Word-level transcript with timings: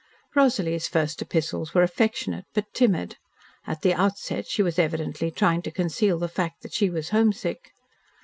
Rosalie's 0.35 0.87
first 0.87 1.21
epistles 1.21 1.75
were 1.75 1.83
affectionate, 1.83 2.45
but 2.55 2.73
timid. 2.73 3.17
At 3.67 3.83
the 3.83 3.93
outset 3.93 4.47
she 4.47 4.63
was 4.63 4.79
evidently 4.79 5.29
trying 5.29 5.61
to 5.61 5.71
conceal 5.71 6.17
the 6.17 6.27
fact 6.27 6.63
that 6.63 6.73
she 6.73 6.89
was 6.89 7.09
homesick. 7.09 7.69